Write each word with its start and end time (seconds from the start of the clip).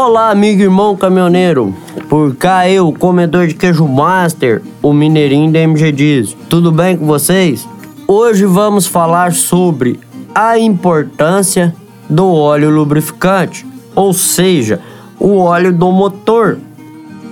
Olá, 0.00 0.30
amigo 0.30 0.62
irmão 0.62 0.96
caminhoneiro. 0.96 1.74
Por 2.08 2.36
cá 2.36 2.70
eu, 2.70 2.92
comedor 2.92 3.48
de 3.48 3.54
queijo 3.54 3.84
master, 3.88 4.62
o 4.80 4.92
mineirinho 4.92 5.50
da 5.50 5.58
MG 5.58 5.90
Diz. 5.90 6.36
Tudo 6.48 6.70
bem 6.70 6.96
com 6.96 7.04
vocês? 7.04 7.68
Hoje 8.06 8.46
vamos 8.46 8.86
falar 8.86 9.32
sobre 9.32 9.98
a 10.32 10.56
importância 10.56 11.74
do 12.08 12.32
óleo 12.32 12.70
lubrificante, 12.70 13.66
ou 13.92 14.12
seja, 14.12 14.80
o 15.18 15.38
óleo 15.38 15.72
do 15.72 15.90
motor. 15.90 16.60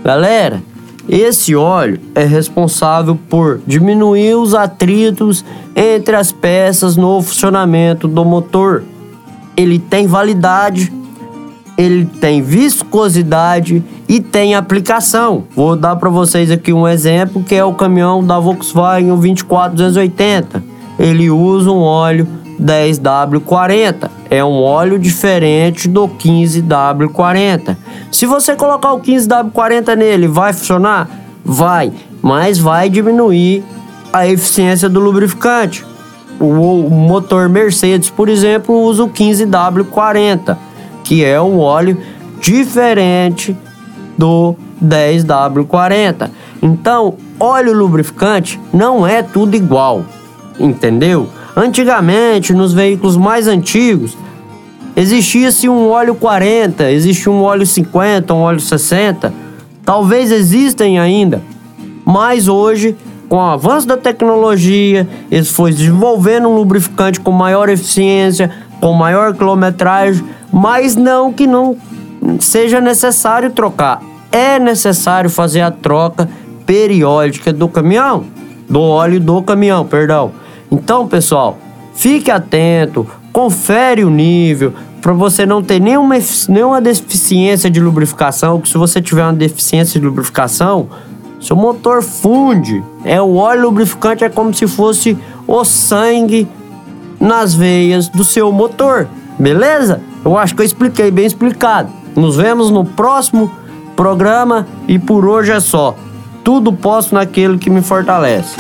Galera, 0.02 0.60
esse 1.09 1.54
óleo 1.54 2.01
é 2.16 2.24
responsável 2.24 3.16
por 3.30 3.60
diminuir 3.64 4.34
os 4.34 4.56
atritos 4.56 5.45
entre 5.76 6.16
as 6.16 6.32
peças 6.32 6.96
no 6.96 7.23
funcionamento 7.23 8.09
do 8.09 8.24
motor. 8.24 8.82
Ele 9.56 9.78
tem 9.78 10.09
validade 10.09 10.92
ele 11.76 12.06
tem 12.06 12.40
viscosidade 12.40 13.84
e 14.08 14.20
tem 14.20 14.54
aplicação. 14.54 15.44
Vou 15.54 15.76
dar 15.76 15.96
para 15.96 16.08
vocês 16.08 16.50
aqui 16.50 16.72
um 16.72 16.88
exemplo 16.88 17.42
que 17.42 17.54
é 17.54 17.64
o 17.64 17.74
caminhão 17.74 18.24
da 18.24 18.38
Volkswagen 18.38 19.14
24280. 19.14 20.62
Ele 20.98 21.30
usa 21.30 21.70
um 21.70 21.80
óleo 21.80 22.26
10W40. 22.60 24.09
É 24.30 24.42
um 24.42 24.62
óleo 24.62 24.98
diferente 24.98 25.86
do 25.88 26.09
15W40. 26.09 27.76
Se 28.10 28.24
você 28.24 28.56
colocar 28.56 28.92
o 28.92 29.01
15W40 29.01 29.95
nele, 29.95 30.26
vai 30.26 30.52
funcionar? 30.52 31.08
Vai, 31.45 31.92
mas 32.23 32.58
vai 32.58 32.88
diminuir 32.88 33.62
a 34.12 34.26
eficiência 34.26 34.88
do 34.88 34.98
lubrificante. 34.98 35.84
O 36.40 36.90
motor 36.90 37.48
Mercedes, 37.48 38.10
por 38.10 38.29
exemplo, 38.29 38.74
usa 38.82 39.04
o 39.04 39.08
15W40 39.08 40.56
que 41.07 41.24
é 41.24 41.40
um 41.40 41.60
óleo 41.60 41.96
diferente 42.40 43.57
do 44.18 44.57
10W40. 44.85 46.29
Então, 46.60 47.15
óleo 47.38 47.73
lubrificante 47.73 48.60
não 48.73 49.07
é 49.07 49.23
tudo 49.23 49.54
igual, 49.54 50.04
entendeu? 50.59 51.29
Antigamente, 51.57 52.52
nos 52.52 52.74
veículos 52.74 53.16
mais 53.16 53.46
antigos, 53.46 54.18
existia-se 54.96 55.68
um 55.68 55.88
óleo 55.88 56.16
40, 56.16 56.90
existia 56.90 57.30
um 57.30 57.41
óleo 57.41 57.65
50, 57.65 58.35
um 58.35 58.41
óleo 58.41 58.60
60. 58.60 59.32
Talvez 59.85 60.32
existem 60.32 60.98
ainda, 60.98 61.41
mas 62.04 62.48
hoje, 62.48 62.96
com 63.29 63.37
o 63.37 63.41
avanço 63.41 63.87
da 63.87 63.96
tecnologia, 63.96 65.09
eles 65.31 65.50
foi 65.50 65.72
desenvolvendo 65.72 66.49
um 66.49 66.55
lubrificante 66.55 67.21
com 67.21 67.32
maior 67.32 67.69
eficiência, 67.69 68.50
com 68.81 68.93
maior 68.93 69.34
quilometragem, 69.34 70.25
mas 70.53 70.94
não 70.94 71.32
que 71.32 71.47
não 71.47 71.77
seja 72.41 72.81
necessário 72.81 73.50
trocar. 73.50 74.00
É 74.31 74.59
necessário 74.59 75.31
fazer 75.31 75.60
a 75.60 75.71
troca 75.71 76.28
periódica 76.65 77.53
do 77.53 77.69
caminhão, 77.69 78.25
do 78.69 78.81
óleo 78.81 79.21
do 79.21 79.43
caminhão, 79.43 79.84
perdão. 79.84 80.32
Então, 80.71 81.06
pessoal, 81.06 81.59
fique 81.94 82.31
atento, 82.31 83.06
confere 83.32 84.04
o 84.04 84.10
nível 84.10 84.72
para 85.00 85.12
você 85.12 85.47
não 85.47 85.62
ter 85.62 85.81
nenhuma, 85.81 86.16
nenhuma 86.49 86.81
deficiência 86.81 87.71
de 87.71 87.81
lubrificação, 87.81 88.60
que 88.60 88.69
se 88.69 88.76
você 88.76 89.00
tiver 89.00 89.22
uma 89.22 89.32
deficiência 89.32 90.00
de 90.00 90.04
lubrificação, 90.04 90.88
seu 91.46 91.56
motor 91.56 92.02
funde. 92.02 92.82
É 93.04 93.20
o 93.22 93.36
óleo 93.36 93.62
lubrificante 93.62 94.24
é 94.24 94.28
como 94.28 94.52
se 94.52 94.66
fosse 94.66 95.16
o 95.46 95.64
sangue 95.64 96.48
nas 97.20 97.54
veias 97.54 98.08
do 98.08 98.24
seu 98.24 98.50
motor. 98.50 99.08
Beleza? 99.38 100.00
Eu 100.24 100.36
acho 100.36 100.54
que 100.54 100.62
eu 100.62 100.66
expliquei 100.66 101.10
bem 101.10 101.26
explicado. 101.26 101.90
Nos 102.16 102.36
vemos 102.36 102.70
no 102.70 102.84
próximo 102.84 103.50
programa 103.94 104.66
e 104.88 104.98
por 104.98 105.24
hoje 105.24 105.52
é 105.52 105.60
só. 105.60 105.94
Tudo 106.42 106.72
posso 106.72 107.14
naquele 107.14 107.58
que 107.58 107.70
me 107.70 107.82
fortalece. 107.82 108.56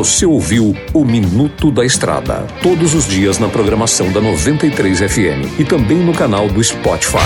Você 0.00 0.24
ouviu 0.24 0.74
o 0.94 1.04
Minuto 1.04 1.70
da 1.70 1.84
Estrada, 1.84 2.46
todos 2.62 2.94
os 2.94 3.06
dias 3.06 3.38
na 3.38 3.50
programação 3.50 4.10
da 4.10 4.18
93 4.18 5.00
FM 5.00 5.58
e 5.58 5.62
também 5.62 5.98
no 5.98 6.14
canal 6.14 6.48
do 6.48 6.64
Spotify. 6.64 7.18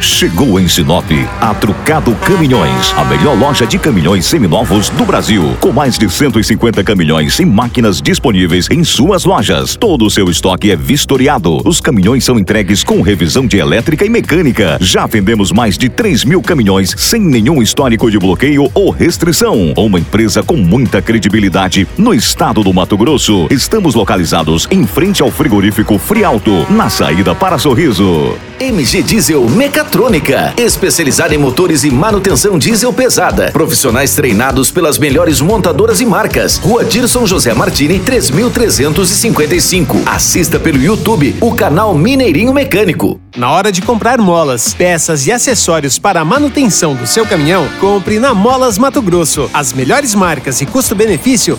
Chegou 0.00 0.58
em 0.58 0.66
Sinop 0.66 1.10
a 1.40 1.52
Trucado 1.54 2.14
Caminhões, 2.14 2.94
a 2.96 3.04
melhor 3.04 3.38
loja 3.38 3.66
de 3.66 3.78
caminhões 3.78 4.24
seminovos 4.24 4.88
do 4.88 5.04
Brasil, 5.04 5.56
com 5.60 5.72
mais 5.72 5.98
de 5.98 6.08
150 6.08 6.82
caminhões 6.82 7.38
e 7.38 7.44
máquinas 7.44 8.00
disponíveis 8.00 8.66
em 8.70 8.82
suas 8.82 9.26
lojas. 9.26 9.76
Todo 9.76 10.06
o 10.06 10.10
seu 10.10 10.30
estoque 10.30 10.70
é 10.70 10.76
vistoriado. 10.76 11.60
Os 11.68 11.80
caminhões 11.80 12.24
são 12.24 12.38
entregues 12.38 12.82
com 12.82 13.02
revisão 13.02 13.46
de 13.46 13.58
elétrica 13.58 14.06
e 14.06 14.08
mecânica. 14.08 14.78
Já 14.80 15.04
vendemos 15.04 15.52
mais 15.52 15.76
de 15.76 15.90
3 15.90 16.24
mil 16.24 16.40
caminhões 16.40 16.94
sem 16.96 17.20
nenhum 17.20 17.60
histórico 17.60 18.10
de 18.10 18.18
bloqueio 18.18 18.70
ou 18.72 18.88
restrição. 18.88 19.74
Uma 19.76 19.98
empresa 19.98 20.42
com 20.42 20.56
muita 20.56 21.02
credibilidade 21.02 21.86
no 22.06 22.14
estado 22.14 22.62
do 22.62 22.72
Mato 22.72 22.96
Grosso. 22.96 23.48
Estamos 23.50 23.96
localizados 23.96 24.68
em 24.70 24.86
frente 24.86 25.22
ao 25.22 25.28
frigorífico 25.28 25.98
Frialto, 25.98 26.64
na 26.70 26.88
saída 26.88 27.34
para 27.34 27.58
Sorriso. 27.58 28.36
MG 28.60 29.02
Diesel 29.02 29.44
Mecatrônica, 29.50 30.54
especializada 30.56 31.34
em 31.34 31.38
motores 31.38 31.82
e 31.82 31.90
manutenção 31.90 32.58
diesel 32.58 32.92
pesada. 32.92 33.50
Profissionais 33.50 34.14
treinados 34.14 34.70
pelas 34.70 34.98
melhores 34.98 35.40
montadoras 35.40 36.00
e 36.00 36.06
marcas. 36.06 36.58
Rua 36.58 36.84
Dirson 36.84 37.26
José 37.26 37.52
Martini, 37.52 37.98
3355. 37.98 40.02
Assista 40.06 40.60
pelo 40.60 40.80
YouTube 40.80 41.34
o 41.40 41.54
canal 41.54 41.92
Mineirinho 41.94 42.54
Mecânico. 42.54 43.20
Na 43.36 43.50
hora 43.50 43.70
de 43.70 43.82
comprar 43.82 44.18
molas, 44.18 44.72
peças 44.72 45.26
e 45.26 45.32
acessórios 45.32 45.98
para 45.98 46.22
a 46.22 46.24
manutenção 46.24 46.94
do 46.94 47.06
seu 47.06 47.26
caminhão, 47.26 47.68
compre 47.78 48.18
na 48.18 48.32
Molas 48.32 48.78
Mato 48.78 49.02
Grosso. 49.02 49.50
As 49.52 49.74
melhores 49.74 50.14
marcas 50.14 50.62
e 50.62 50.66
custo-benefício 50.66 51.58